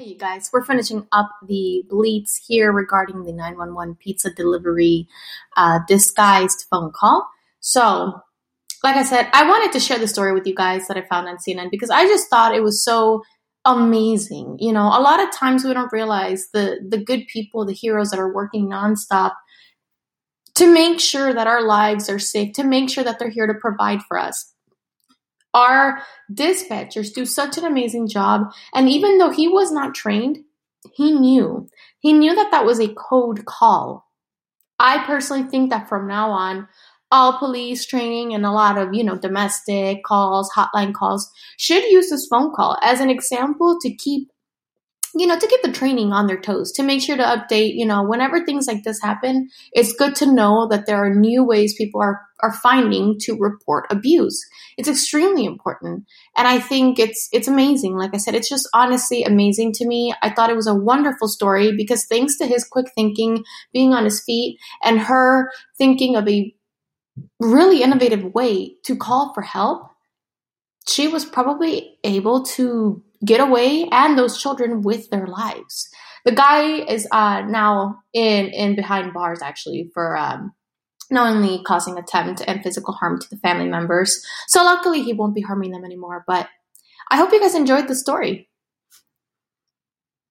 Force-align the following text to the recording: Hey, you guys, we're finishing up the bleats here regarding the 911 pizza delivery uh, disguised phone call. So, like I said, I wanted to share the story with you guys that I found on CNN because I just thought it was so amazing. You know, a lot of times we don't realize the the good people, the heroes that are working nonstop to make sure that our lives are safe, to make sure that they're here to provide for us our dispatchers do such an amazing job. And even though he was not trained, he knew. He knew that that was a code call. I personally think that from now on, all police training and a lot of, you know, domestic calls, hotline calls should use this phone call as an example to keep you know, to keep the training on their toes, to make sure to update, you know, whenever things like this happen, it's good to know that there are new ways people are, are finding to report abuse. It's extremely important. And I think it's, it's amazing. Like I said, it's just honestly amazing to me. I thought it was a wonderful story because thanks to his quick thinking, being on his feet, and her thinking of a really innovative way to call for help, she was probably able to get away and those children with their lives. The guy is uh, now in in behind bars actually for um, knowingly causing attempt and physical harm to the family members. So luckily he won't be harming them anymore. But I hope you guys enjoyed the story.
Hey, 0.00 0.06
you 0.06 0.16
guys, 0.16 0.48
we're 0.50 0.64
finishing 0.64 1.06
up 1.12 1.30
the 1.46 1.84
bleats 1.90 2.34
here 2.48 2.72
regarding 2.72 3.24
the 3.24 3.34
911 3.34 3.96
pizza 3.96 4.32
delivery 4.32 5.06
uh, 5.58 5.80
disguised 5.86 6.64
phone 6.70 6.90
call. 6.90 7.28
So, 7.60 8.18
like 8.82 8.96
I 8.96 9.02
said, 9.02 9.28
I 9.34 9.46
wanted 9.46 9.72
to 9.72 9.80
share 9.80 9.98
the 9.98 10.08
story 10.08 10.32
with 10.32 10.46
you 10.46 10.54
guys 10.54 10.88
that 10.88 10.96
I 10.96 11.02
found 11.02 11.28
on 11.28 11.36
CNN 11.36 11.70
because 11.70 11.90
I 11.90 12.06
just 12.06 12.30
thought 12.30 12.54
it 12.54 12.62
was 12.62 12.82
so 12.82 13.22
amazing. 13.66 14.56
You 14.58 14.72
know, 14.72 14.86
a 14.86 15.02
lot 15.02 15.20
of 15.20 15.30
times 15.32 15.64
we 15.64 15.74
don't 15.74 15.92
realize 15.92 16.48
the 16.54 16.78
the 16.88 16.96
good 16.96 17.26
people, 17.26 17.66
the 17.66 17.74
heroes 17.74 18.08
that 18.10 18.18
are 18.18 18.32
working 18.32 18.70
nonstop 18.70 19.32
to 20.54 20.72
make 20.72 20.98
sure 20.98 21.34
that 21.34 21.46
our 21.46 21.62
lives 21.62 22.08
are 22.08 22.18
safe, 22.18 22.54
to 22.54 22.64
make 22.64 22.88
sure 22.88 23.04
that 23.04 23.18
they're 23.18 23.28
here 23.28 23.46
to 23.46 23.54
provide 23.60 24.00
for 24.04 24.18
us 24.18 24.54
our 25.54 26.02
dispatchers 26.32 27.12
do 27.12 27.24
such 27.26 27.58
an 27.58 27.64
amazing 27.64 28.08
job. 28.08 28.52
And 28.74 28.88
even 28.88 29.18
though 29.18 29.30
he 29.30 29.48
was 29.48 29.72
not 29.72 29.94
trained, 29.94 30.38
he 30.94 31.12
knew. 31.12 31.68
He 32.00 32.12
knew 32.12 32.34
that 32.34 32.50
that 32.50 32.64
was 32.64 32.80
a 32.80 32.94
code 32.94 33.44
call. 33.44 34.06
I 34.78 35.04
personally 35.04 35.44
think 35.44 35.70
that 35.70 35.88
from 35.88 36.06
now 36.06 36.30
on, 36.30 36.68
all 37.10 37.38
police 37.38 37.84
training 37.86 38.34
and 38.34 38.46
a 38.46 38.52
lot 38.52 38.78
of, 38.78 38.94
you 38.94 39.02
know, 39.02 39.18
domestic 39.18 40.04
calls, 40.04 40.50
hotline 40.56 40.94
calls 40.94 41.30
should 41.58 41.84
use 41.84 42.08
this 42.08 42.26
phone 42.30 42.54
call 42.54 42.78
as 42.82 43.00
an 43.00 43.10
example 43.10 43.78
to 43.80 43.94
keep 43.96 44.30
you 45.14 45.26
know, 45.26 45.38
to 45.38 45.46
keep 45.46 45.62
the 45.62 45.72
training 45.72 46.12
on 46.12 46.26
their 46.26 46.40
toes, 46.40 46.72
to 46.72 46.82
make 46.82 47.02
sure 47.02 47.16
to 47.16 47.22
update, 47.22 47.74
you 47.74 47.84
know, 47.84 48.02
whenever 48.02 48.44
things 48.44 48.66
like 48.66 48.84
this 48.84 49.00
happen, 49.00 49.48
it's 49.72 49.92
good 49.92 50.14
to 50.16 50.32
know 50.32 50.68
that 50.68 50.86
there 50.86 50.96
are 50.96 51.14
new 51.14 51.44
ways 51.44 51.74
people 51.76 52.00
are, 52.00 52.20
are 52.40 52.52
finding 52.52 53.18
to 53.20 53.36
report 53.38 53.86
abuse. 53.90 54.40
It's 54.76 54.88
extremely 54.88 55.44
important. 55.44 56.04
And 56.36 56.46
I 56.46 56.60
think 56.60 56.98
it's, 56.98 57.28
it's 57.32 57.48
amazing. 57.48 57.96
Like 57.96 58.14
I 58.14 58.18
said, 58.18 58.34
it's 58.34 58.48
just 58.48 58.68
honestly 58.72 59.24
amazing 59.24 59.72
to 59.74 59.86
me. 59.86 60.14
I 60.22 60.30
thought 60.30 60.50
it 60.50 60.56
was 60.56 60.68
a 60.68 60.74
wonderful 60.74 61.28
story 61.28 61.74
because 61.76 62.06
thanks 62.06 62.36
to 62.38 62.46
his 62.46 62.64
quick 62.64 62.86
thinking, 62.94 63.44
being 63.72 63.92
on 63.92 64.04
his 64.04 64.22
feet, 64.22 64.58
and 64.82 65.00
her 65.00 65.50
thinking 65.76 66.16
of 66.16 66.28
a 66.28 66.54
really 67.38 67.82
innovative 67.82 68.32
way 68.34 68.76
to 68.84 68.96
call 68.96 69.34
for 69.34 69.42
help, 69.42 69.90
she 70.88 71.08
was 71.08 71.24
probably 71.24 71.98
able 72.04 72.42
to 72.44 73.02
get 73.24 73.40
away 73.40 73.88
and 73.90 74.18
those 74.18 74.40
children 74.40 74.82
with 74.82 75.10
their 75.10 75.26
lives. 75.26 75.88
The 76.24 76.32
guy 76.32 76.84
is 76.84 77.08
uh, 77.10 77.42
now 77.42 78.02
in 78.12 78.46
in 78.48 78.76
behind 78.76 79.14
bars 79.14 79.40
actually 79.42 79.90
for 79.94 80.16
um, 80.16 80.52
knowingly 81.10 81.62
causing 81.64 81.98
attempt 81.98 82.42
and 82.46 82.62
physical 82.62 82.94
harm 82.94 83.18
to 83.20 83.28
the 83.30 83.38
family 83.38 83.68
members. 83.68 84.24
So 84.48 84.62
luckily 84.64 85.02
he 85.02 85.12
won't 85.12 85.34
be 85.34 85.40
harming 85.40 85.70
them 85.70 85.84
anymore. 85.84 86.24
But 86.26 86.48
I 87.10 87.16
hope 87.16 87.32
you 87.32 87.40
guys 87.40 87.54
enjoyed 87.54 87.88
the 87.88 87.94
story. 87.94 88.49